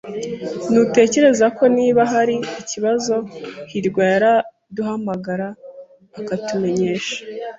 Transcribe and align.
Ntutekereza 0.71 1.45
ko 1.57 1.63
niba 1.77 2.01
hari 2.13 2.35
ikibazo, 2.61 3.15
hirwa 3.71 4.01
yaraduhamagara 4.11 5.47
akatumenyesha? 6.19 7.17